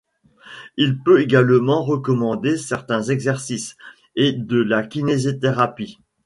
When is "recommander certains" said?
1.83-3.03